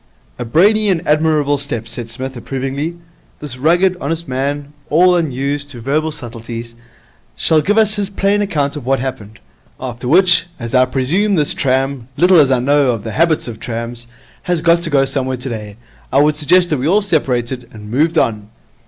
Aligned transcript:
'A 0.39 0.45
brainy 0.45 0.89
and 0.89 1.07
admirable 1.07 1.59
step,' 1.59 1.87
said 1.87 2.09
Psmith, 2.09 2.35
approvingly. 2.35 2.95
'This 3.39 3.55
rugged, 3.59 3.95
honest 4.01 4.27
man, 4.27 4.73
all 4.89 5.15
unused 5.15 5.69
to 5.69 5.79
verbal 5.79 6.11
subtleties, 6.11 6.73
shall 7.35 7.61
give 7.61 7.77
us 7.77 7.97
his 7.97 8.09
plain 8.09 8.41
account 8.41 8.75
of 8.75 8.83
what 8.83 8.99
happened. 8.99 9.37
After 9.79 10.07
which, 10.07 10.47
as 10.59 10.73
I 10.73 10.85
presume 10.85 11.35
this 11.35 11.53
tram 11.53 12.07
little 12.17 12.39
as 12.39 12.49
I 12.49 12.57
know 12.57 12.89
of 12.89 13.03
the 13.03 13.11
habits 13.11 13.47
of 13.47 13.59
trams 13.59 14.07
has 14.49 14.61
got 14.61 14.79
to 14.81 14.89
go 14.89 15.05
somewhere 15.05 15.37
today, 15.37 15.75
I 16.11 16.19
would 16.19 16.35
suggest 16.35 16.71
that 16.71 16.79
we 16.79 16.87
all 16.87 17.03
separated 17.03 17.69
and 17.71 17.91
moved 17.91 18.17
on.' 18.17 18.49